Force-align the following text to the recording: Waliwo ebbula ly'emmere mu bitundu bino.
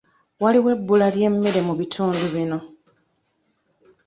Waliwo 0.41 0.69
ebbula 0.75 1.07
ly'emmere 1.15 1.59
mu 1.67 1.73
bitundu 1.79 2.25
bino. 2.33 2.59